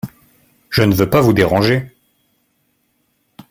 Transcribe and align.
Je 0.71 0.81
ne 0.81 0.95
veux 0.95 1.07
pas 1.11 1.21
vous 1.21 1.31
déranger. 1.31 1.93